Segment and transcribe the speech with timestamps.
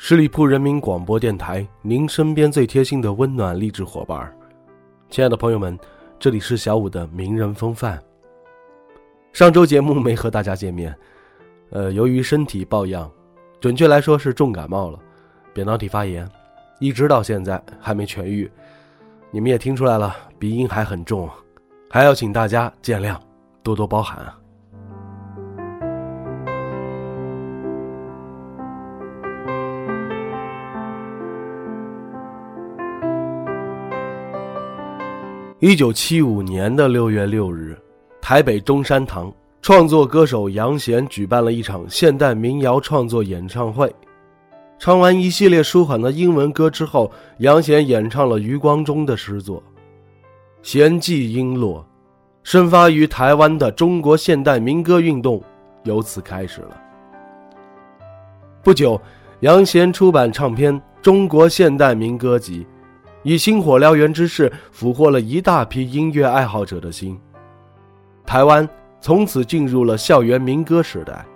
[0.00, 4.32] 十里铺人民广播电台，您身边最贴心的温暖励志伙伴。
[5.10, 5.76] 亲爱的朋友们，
[6.20, 8.00] 这里是小五的名人风范。
[9.32, 10.96] 上周节目没和大家见面，
[11.70, 13.10] 呃，由于身体抱恙，
[13.60, 15.00] 准确来说是重感冒了，
[15.52, 16.26] 扁桃体发炎，
[16.78, 18.48] 一直到现在还没痊愈。
[19.32, 21.28] 你们也听出来了，鼻音还很重，
[21.90, 23.18] 还要请大家见谅，
[23.64, 24.37] 多多包涵啊
[35.60, 37.76] 一九七五年的六月六日，
[38.20, 43.92] 台北中山堂，创作歌手杨贤举办了一场现代民谣创作演唱会。
[44.78, 49.60] 唱完一系列舒缓的英文歌之后，杨贤演唱了余光中的诗作
[50.62, 51.80] 《弦寄璎珞》，
[52.44, 55.42] 生发于台湾的中国现代民歌运动
[55.82, 56.80] 由此开始了。
[58.62, 59.00] 不久，
[59.40, 60.72] 杨贤出版唱片
[61.02, 62.60] 《中国现代民歌集》。
[63.28, 67.20] 以星火燎原之势俘获了一大批音乐爱好者的心，
[68.24, 68.66] 台湾
[69.02, 71.26] 从此进入了校园民歌时代，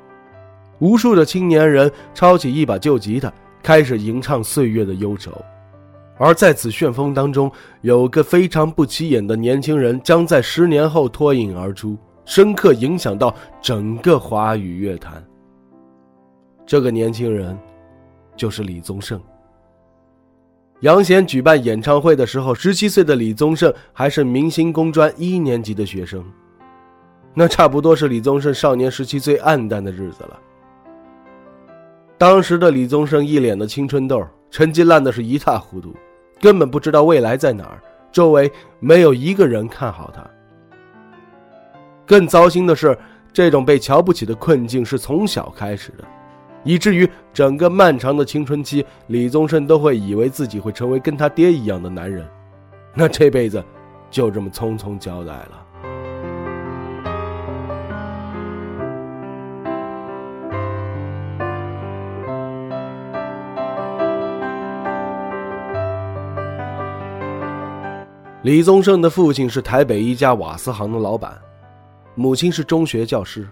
[0.79, 3.31] 无数的青年人抄起一把旧吉他，
[3.63, 5.33] 开始吟唱岁月的忧愁，
[6.17, 15.23] 而在此旋风当中，有个非常不起眼的年轻人将在十年后脱颖而出，深刻影响到整个华语乐坛。
[16.65, 17.55] 这个年轻人，
[18.35, 19.21] 就是李宗盛。
[20.83, 26.25] 杨贤举办演唱会的时候，十七岁的李宗盛还是明星工专一年级的学生，
[27.35, 30.37] 那差不多是李宗盛少年时期最暗淡的日子了。
[32.19, 35.95] 当时的李宗盛一脸的青春痘，成绩烂的是一塌糊涂，
[36.41, 37.81] 根本不知道未来在哪儿，
[38.11, 40.29] 周围没有一个人看好他。
[42.05, 42.99] 更糟心的是，
[43.33, 46.05] 这种被瞧不起的困境是从小开始的。
[46.65, 52.27] 以至于整个漫长的青春期，李宗盛都会以为自己会成为跟他爹一样的男人，
[52.95, 53.63] 那这辈子
[54.11, 55.67] 就这么匆匆交代了。
[68.43, 71.39] 李宗盛的父亲是台北一家瓦斯行的老板，
[72.17, 73.49] 母亲是中学教师。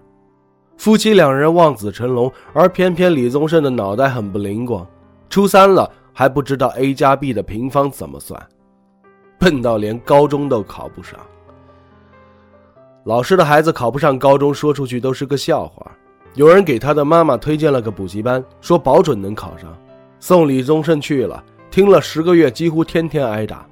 [0.80, 4.86] 夫妻两人望子成龙，而偏偏李宗盛的脑袋很不灵光，
[5.28, 8.42] 初三了还不知道 a 加 b 的平方怎么算，
[9.38, 11.20] 笨到连高中都考不上。
[13.04, 15.86] 老师的孩子考不上高中，说出去都是个笑话。
[16.32, 19.76] 有人给他的妈妈推荐了个补习班，说保准能考上。
[20.18, 23.66] 送李宗盛去了，听了十个月，几乎天天挨打。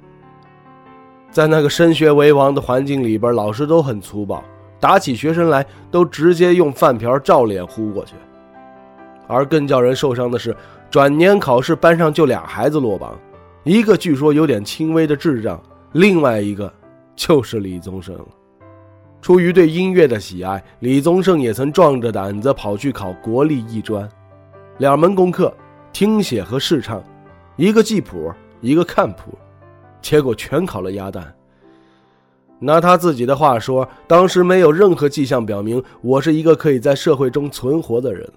[1.31, 4.43] 在那个升学为王的环境里边，老师都很粗暴。
[4.79, 8.15] 打起学生来，都直接用饭瓢照脸呼过去。
[9.27, 10.55] 而更叫人受伤的是，
[10.89, 13.17] 转年考试班上就俩孩子落榜，
[13.63, 16.73] 一个据说有点轻微的智障，另外一个
[17.15, 18.17] 就是李宗盛。
[19.21, 24.07] 出于对音乐的喜爱，李宗盛也曾壮着胆子跑去考国立艺专，
[24.77, 25.53] 两门功课，
[25.91, 27.03] 听写和试唱，
[27.57, 29.37] 一个记谱，一个看谱，
[30.01, 31.35] 结果全考了鸭蛋。
[32.61, 38.29] 拿他自己的话说，当时没有任何迹象表明我是一个可以在社会中存活的人，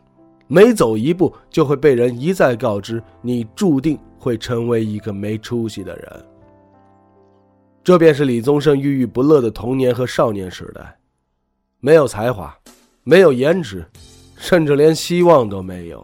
[0.46, 6.24] 每走一步就会被人一再告知你注定会成为一个没出息的人。
[7.82, 10.96] 这便是李宗盛郁郁不乐的童年和少年时代，
[11.80, 12.56] 没有才华，
[13.02, 13.84] 没有颜值，
[14.36, 16.00] 甚至连希望都没有。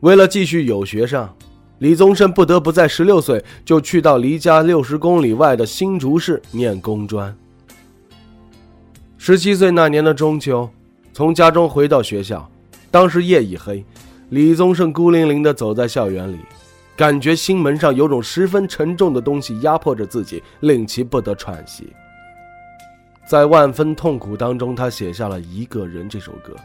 [0.00, 1.36] 为了继续有学上。
[1.84, 7.36] 李宗盛不得不在十六岁就去到离家六十公里外的新竹市念工专。
[9.18, 10.66] 十七岁那年的中秋，
[11.12, 12.50] 从家中回到学校，
[12.90, 13.84] 当时夜已黑，
[14.30, 16.38] 李宗盛孤零零地走在校园里，
[16.96, 21.92] 感觉心门上有种十分沉重的东西压迫着自己，令其不得喘息。
[23.26, 26.56] 在万分痛苦当中，他写下了一个人这首歌，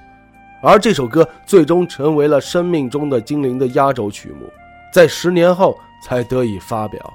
[0.61, 4.49] 而这首歌最终成为了生命中的精灵的压轴曲目。
[4.91, 7.13] 在十年后才得以发表，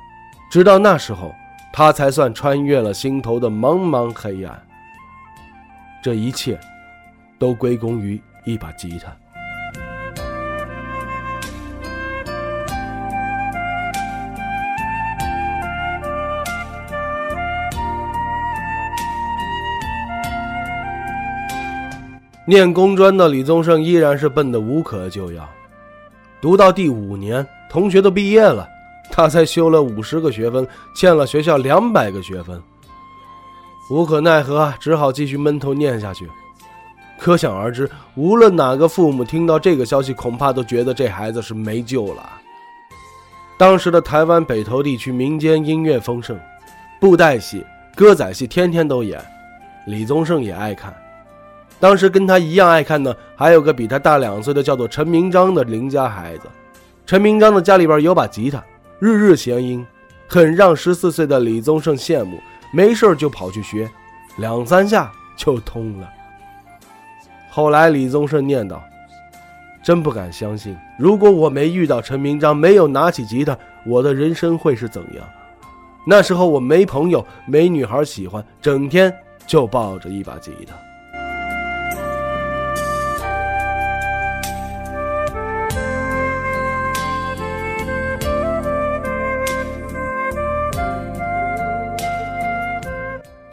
[0.50, 1.35] 直到那时候，
[1.73, 4.62] 他才算穿越了心头的茫茫黑暗。
[6.03, 6.59] 这一切
[7.38, 9.12] 都归功于一把吉他。
[22.47, 25.49] 念工专的李宗盛依然是笨的无可救药。
[26.44, 28.69] 读到第五年，同学都毕业了，
[29.11, 32.62] 他才修了五十个学分，欠了学校两百个学分。
[33.91, 36.29] 无可奈何，只好继续闷头念下去。
[37.19, 42.29] 可想而知，无论哪个父母听到这个消息，恐怕都觉得这孩子是没救了。
[43.56, 46.38] 当时的台湾北投地区民间音乐丰盛，
[47.00, 47.64] 布袋戏、
[47.96, 49.19] 歌仔戏天天都演，
[49.87, 50.94] 李宗盛也爱看。
[51.81, 56.49] 当时跟他一样爱看的，还有个比他大两岁的叫做陈明章的邻家孩子。
[57.05, 58.65] 陈明章的家里边有把吉他，
[58.99, 59.87] 日日弦音，
[60.26, 62.38] 很让十四岁的李宗盛羡慕，
[62.73, 63.91] 没事就跑去学，
[64.38, 66.09] 两三下就通了。
[67.50, 68.79] 后来李宗盛念叨
[69.85, 75.29] ：“真不敢相信，如果我没遇到陈明章，没有拿起吉他，我的人生会是怎样？
[76.06, 79.15] 那时候我没朋友，没女孩喜欢，整天
[79.47, 80.75] 就抱着一把吉他。”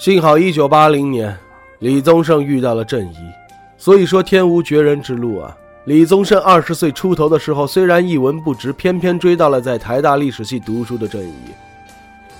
[0.01, 1.37] 幸好一九八零年，
[1.77, 3.17] 李宗盛遇到了郑怡。
[3.77, 5.55] 所以说天无绝人之路啊！
[5.85, 11.35] 李宗盛二十岁出头的时候，虽然一文不值，偏偏追到了在台大历史系读书的郑怡。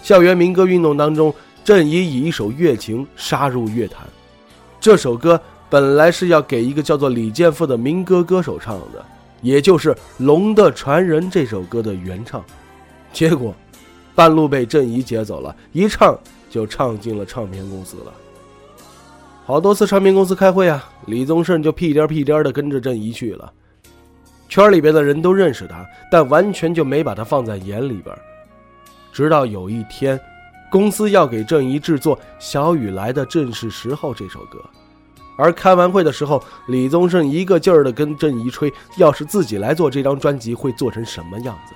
[0.01, 1.31] 校园民歌运动当中，
[1.63, 4.07] 郑怡以一首《月情》杀入乐坛。
[4.79, 9.05] 这首歌本来是要给一个叫做李健富的民歌歌手唱的，
[9.43, 12.43] 也就是《龙的传人》这首歌的原唱。
[13.13, 13.53] 结果，
[14.15, 16.17] 半路被郑怡接走了，一唱
[16.51, 18.13] 就唱进了唱片公司了。
[19.45, 23.51] 好多次唱片公司开会啊，李宗盛就屁颠屁颠的跟着郑怡去了。
[24.47, 28.13] 圈里边的人都认识他，但完全就没把他放在眼里边。
[29.13, 30.19] 直到有一天，
[30.69, 34.61] 公司要给郑怡制作《小雨来的正是时候》这首歌，
[35.37, 41.73] 而开完会的时候，李宗盛一个劲儿的跟郑怡吹，要是自己来做这张专辑，会做成什么样子？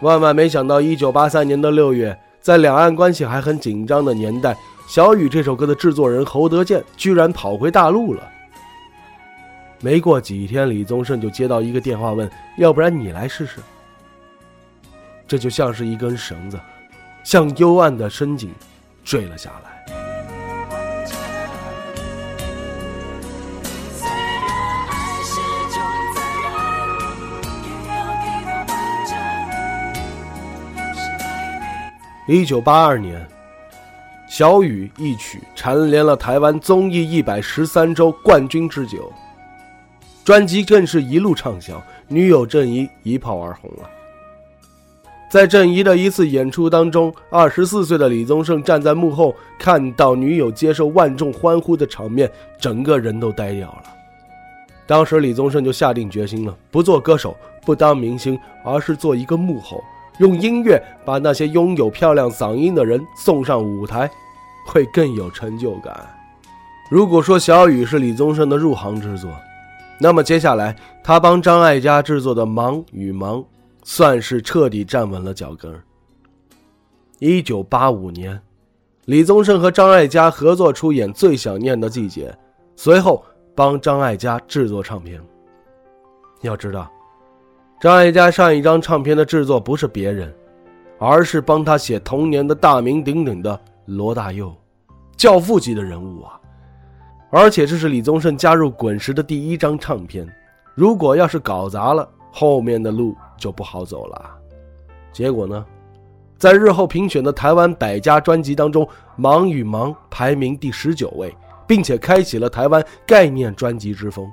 [0.00, 4.54] 万万没想到，一九八三年的六月，在两岸关系还很紧张的年代。
[4.86, 8.22] 小雨这首歌的制作人侯德健居然跑回大陆了。
[9.80, 13.60] 没过几天，李宗盛就接到一个电话，问：“要不然你来试试？”
[15.26, 16.60] 这就像是一根绳子，
[17.22, 18.52] 向幽暗的深井
[19.02, 19.73] 坠了下来。
[32.26, 33.26] 一九八二年。
[34.26, 39.12] 小雨一曲蝉联了台湾综艺一百十三周冠军之久，
[40.24, 43.88] 专辑更是一路畅销，女友郑怡一炮而红了。
[45.30, 53.82] 在郑怡的一次演出当中，二十四岁的李宗盛站在幕后，看到女友接受万众欢呼的场面，整个人都呆掉了。
[54.86, 59.84] 当时李宗盛就下定决心了，不做歌手，不当明星，而是做一个幕后，
[60.18, 64.10] 用音乐把那些拥有漂亮嗓音的人送上舞台。
[64.66, 65.94] 会更有成就感。
[66.90, 69.30] 如果说小雨是李宗盛的入行之作，
[70.00, 73.40] 那么接下来他帮张艾嘉制作的《忙与忙》，
[73.82, 75.70] 算是彻底站稳了脚跟。
[77.18, 78.40] 一九八五年，
[79.04, 82.30] 李宗盛和张艾嘉合作出演《最想念的季节》，
[82.74, 83.22] 随后
[83.54, 85.20] 帮张艾嘉制作唱片。
[86.40, 86.90] 要知道，
[87.84, 90.34] 张艾嘉上一张唱片的制作不是别人，
[90.98, 93.60] 而是帮他写《童年》的大名鼎鼎的。
[93.84, 94.56] 罗大佑，
[95.18, 96.40] 教父级的人物啊！
[97.30, 100.26] 而且这是李宗盛加入滚石的第一张唱片，
[100.74, 104.30] 如果要是搞砸了，后面的路就不好走了。
[105.12, 105.62] 结果呢，
[106.38, 108.82] 在日后评选的台湾百家专辑当中，
[109.14, 111.36] 《忙与忙》排名第十九位，
[111.66, 114.26] 并且开启了台湾概念专辑之风，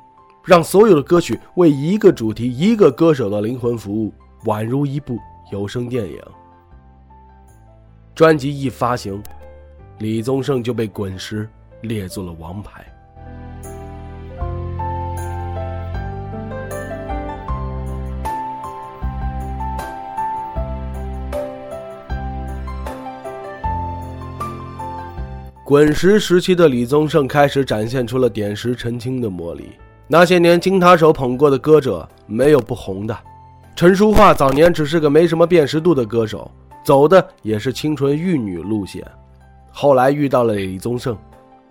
[0.44, 4.12] 让所有的歌曲为一个主题、一个歌手的灵魂服务，
[4.46, 5.18] 宛如一部
[5.52, 6.20] 有声电影。
[8.16, 9.22] 专辑一发行。
[10.00, 11.48] 李宗盛就被滚石
[11.82, 12.84] 列作了王牌。
[25.64, 29.74] 滚石时期的李宗盛开始展现出了点石成金的魔力。
[30.14, 33.18] 那些年经他手捧过的歌者，没有不红的。
[33.78, 36.52] 陈淑桦早年只是个没什么辨识度的歌手，
[36.84, 39.02] 走的也是清纯玉女路线。
[39.72, 41.18] 后来遇到了李宗盛，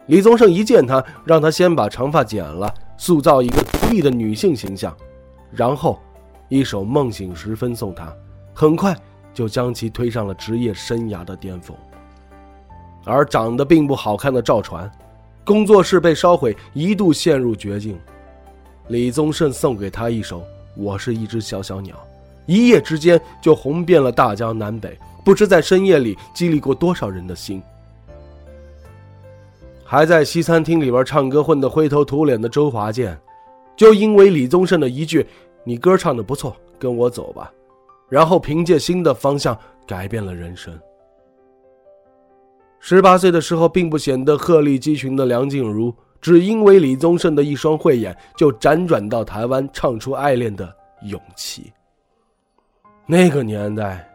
[0.06, 4.96] 李宗盛一见他，让他先把长发剪了，塑造一个独立的女性形象，
[5.50, 6.00] 然后
[6.48, 8.10] 一首《梦醒时分》送他，
[8.54, 8.96] 很快
[9.34, 11.76] 就将其推上了职业生涯的巅峰。
[13.04, 14.90] 而长得并不好看的赵传，
[15.44, 17.98] 工作室被烧毁，一度陷入绝境。
[18.90, 20.40] 李宗盛送给他一首
[20.74, 21.94] 《我是一只小小鸟》，
[22.46, 27.62] 一夜之间就红遍了大江南北，不知在深夜里激励过多少人的心。
[29.84, 33.16] 还在西餐厅里边唱歌混得灰头土脸的周华健，
[33.76, 35.24] 就因为李宗盛的一句
[35.62, 37.52] “你歌唱的不错，跟我走吧”，
[38.10, 39.56] 然后凭借新的方向
[39.86, 40.76] 改变了人生。
[42.80, 51.72] 十八岁的时候并不显得鹤立鸡群的梁静茹，只因为李宗盛的一双慧眼，就辗转到台湾唱出《爱恋》的勇气。
[53.06, 54.08] 那个年代，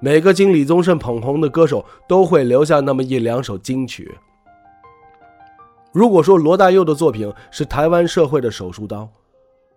[0.00, 4.12] 每个经李宗盛捧红的歌手都会留下那么一两首金曲。
[5.92, 9.08] 如果说罗大佑的作品是台湾社会的手术刀，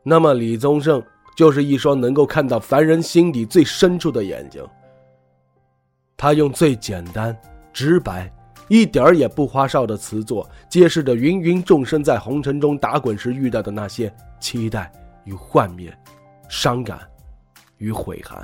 [0.01, 1.03] 那么李宗盛
[1.35, 4.65] 就是一双能够看到凡人心底最深处的眼睛。
[6.15, 7.37] 他用最简单、
[7.71, 8.33] 直白、
[8.69, 14.91] 一点儿也不花哨的词作，揭示着芸芸众生在红尘中打滚时遇到的那些期待
[15.23, 15.95] 与幻灭、
[16.49, 16.99] 伤感
[17.77, 18.37] 与悔恨。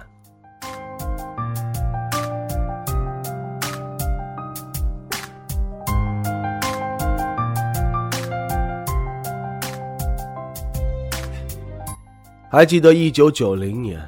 [12.50, 14.00] 还记得一九九零年，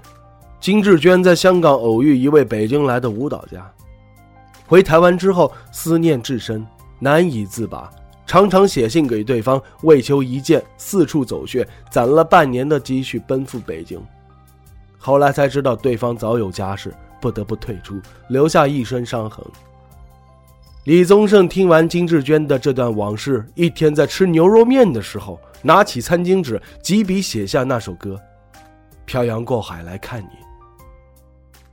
[0.62, 3.70] 金志娟在香港偶遇一位北京来的舞蹈家，
[4.68, 6.66] 回台湾之后思念至深，
[7.00, 7.90] 难以自拔，
[8.26, 14.04] 常常写信给对方为求一见，四处走穴，攒了半年的积蓄奔赴北京。
[14.98, 19.46] 后来才知道对方早有家室，不得不退出，留下一身伤痕。
[20.86, 28.20] 李宗盛听完金志娟的这段往事，一天在吃牛肉面的时候，拿起餐巾纸，几笔写下那首歌。
[29.06, 30.45] 漂洋过海来看你，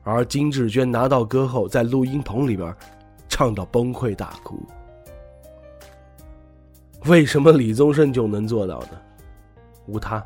[0.04, 2.74] 而金志娟拿到歌后，在录音棚里边
[3.28, 4.60] 唱到崩溃大哭。
[7.06, 9.00] 为什么李宗盛就能做到呢？
[9.86, 10.24] 无他，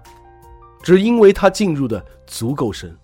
[0.83, 2.95] 只因为他进入的足够深。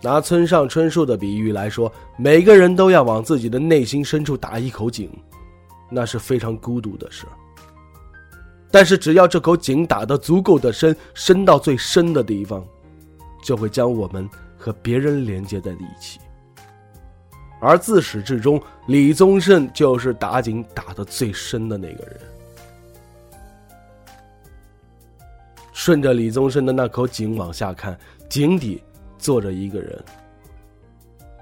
[0.00, 5.10] 拿村上春树的比喻来说，每个人都要往自己的内心深处打一口井，
[5.90, 7.26] 那是非常孤独的事。
[8.70, 12.64] 但是，只要这口井打得足够的深，深到最深的地方，
[13.42, 16.18] 就会将我们和别人连接在一起。
[17.60, 22.20] 而自始至终，李宗盛就是打井打得最深的那个人。
[25.72, 27.98] 顺着李宗盛的那口井往下看，
[28.28, 28.82] 井底
[29.16, 30.04] 坐着一个人。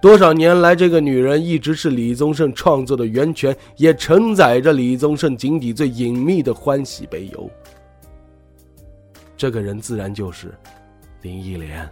[0.00, 7.50] 多少年来，这个女人一直是李宗盛创作的源泉，也承载着李宗盛井底最隐秘的欢喜悲忧。
[9.36, 10.54] 这个人自然就是
[11.22, 11.88] 林忆莲。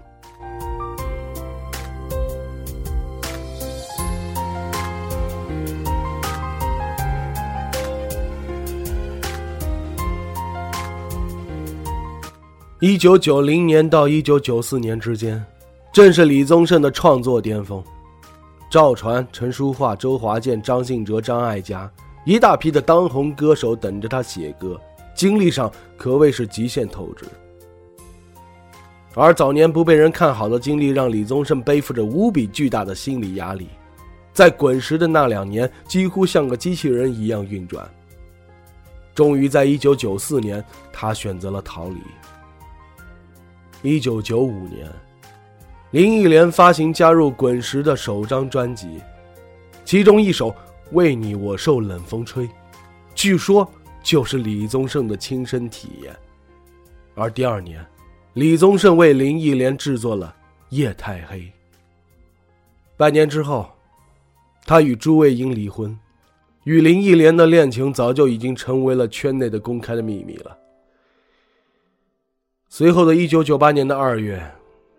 [12.87, 15.43] 一九九零年到一九九四年之间，
[15.91, 17.83] 正是李宗盛的创作巅峰。
[18.69, 21.91] 赵传、陈淑桦、周华健、张信哲、张艾嘉，
[22.27, 24.79] 一大批的当红歌手等着他写歌，
[25.15, 27.25] 精力上可谓是极限透支。
[29.15, 33.67] 而早年不被人看好的经历，让李宗盛背负着无比巨大的心理压力，
[34.35, 37.91] 在滚石的那两年，几乎像个机器人一样运转。
[39.15, 40.63] 终于在一九九四年，
[40.93, 41.97] 他选择了逃离。
[43.85, 44.91] 一九九五年。
[45.91, 48.99] 林忆莲发行加入滚石的首张专辑，
[49.85, 50.51] 其中一首
[50.93, 52.49] 《为你我受冷风吹》，
[53.15, 53.71] 据说
[54.03, 56.17] 就是李宗盛的亲身体验。
[57.15, 57.85] 而第二年，
[58.33, 60.35] 李宗盛为林忆莲制作了
[60.75, 61.41] 《夜太黑》。
[62.97, 63.71] 半年之后，
[64.65, 65.95] 他与朱卫英离婚，
[66.65, 70.57] 与林忆莲的恋情早就已经成为了圈内的公开的秘密了。
[72.77, 74.43] 随后的一九九八年的二月。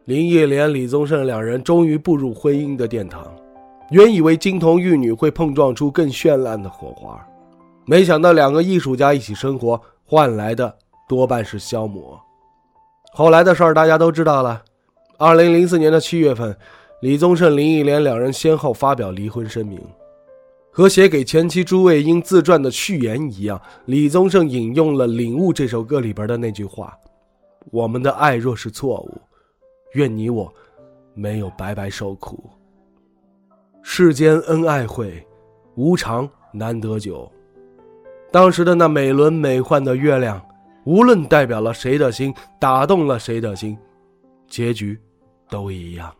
[0.06, 3.30] 林忆莲、李宗盛两人终于步入婚姻的殿堂，
[3.92, 7.22] 原以为金童玉女会碰撞出更绚烂的火花，
[7.84, 10.74] 没想到两个艺术家一起生活换来的
[11.06, 12.18] 多半是消磨。
[13.12, 14.64] 后来的事儿大家都知道了。
[15.18, 16.56] 二零零四年的七月份，
[17.02, 19.82] 李宗盛、林忆莲两人先后发表离婚声明，
[20.72, 26.98] 和写给前妻朱卫英自传的序言一样，李宗盛引用了《领悟》这首歌里边的那句话
[27.72, 29.22] ：“我们的爱若是错误。”
[29.94, 30.54] 愿你我
[31.14, 32.50] 没有白白受苦。
[33.82, 35.26] 世间恩爱会，
[35.76, 37.32] 无常难得久。
[38.30, 40.42] 当时的那美轮美奂的月亮，
[40.86, 43.78] 无论代表了谁的心，打动了谁的心，
[44.50, 45.00] 结局
[45.50, 46.14] 都一样。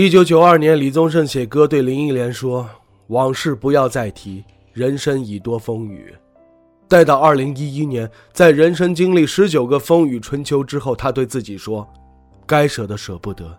[0.00, 2.66] 一九九二年，李宗盛写歌对林忆莲说
[3.08, 4.42] ：“往事不要再提，
[4.72, 6.14] 人生已多风雨。”
[6.88, 11.86] 待到二零一一年，在人生经历十九个风雨春秋之后，他对自己说
[12.48, 13.54] ：“该舍的舍不得，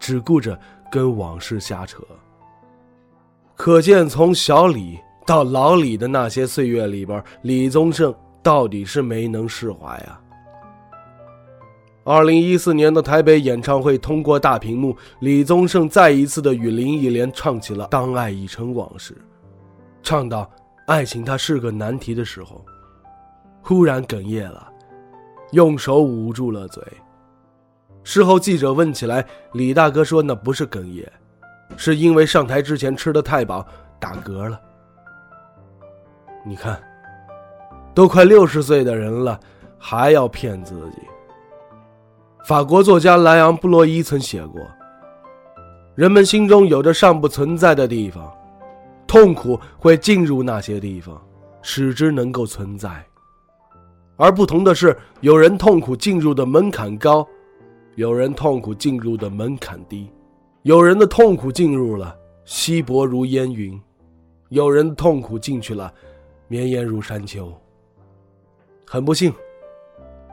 [0.00, 0.58] 只顾着
[0.90, 1.98] 跟往事瞎扯。”
[3.54, 8.12] 可见，从小李到老李的那些岁月里边，李宗盛
[8.42, 10.18] 到底是没能释怀啊。
[12.04, 19.14] 二零一四年的台北演唱会通过大屏幕，李宗盛再一次的与林忆莲唱起了《当爱已成往事》，
[20.02, 20.48] 唱到
[20.86, 22.62] 爱情它是个难题的时候，
[23.62, 24.68] 忽然哽咽了，
[25.52, 26.84] 用手捂住了嘴。
[28.02, 31.10] 事后记者问起来，李大哥说那不是哽咽。
[31.76, 33.66] 是因为上台之前吃的太饱，
[33.98, 34.60] 打嗝了。
[36.44, 36.78] 你看，
[37.94, 39.40] 都快六十岁的人了，
[39.78, 40.98] 还要骗自己。
[42.44, 44.60] 法国作家莱昂·布洛伊曾写过
[45.96, 48.30] ：“人们心中有着尚不存在的地方，
[49.06, 51.18] 痛苦会进入那些地方，
[51.62, 53.02] 使之能够存在。
[54.16, 57.26] 而不同的是，有人痛苦进入的门槛高，
[57.94, 60.10] 有人痛苦进入的门槛低。”
[60.64, 63.72] 有人的痛苦进入了，稀薄如烟云；
[64.50, 65.90] 有人的痛苦进去了，
[66.48, 67.50] 绵延如山丘。
[68.86, 69.32] 很不幸，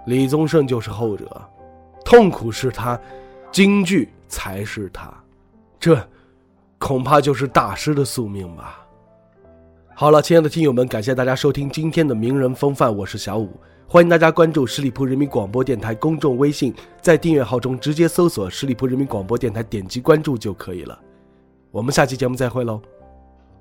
[0.06, 1.42] 李宗盛就是后者，
[2.12, 3.00] 痛苦是他，
[3.54, 5.10] 京剧才是他，
[5.80, 5.98] 这
[6.78, 8.86] 恐怕就是大师的宿命吧。
[9.96, 13.50] 好了，亲爱的听友们，感谢大家收听今天的名人风范，我是小五。
[13.88, 21.00] 欢迎大家关注十里铺人民广播电台公众微信，在订阅号中直接搜索“十里铺人民广播电台”，点击关注就可以了。
[21.72, 22.82] 我们下期节目再会喽，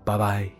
[0.02, 0.59] 拜拜。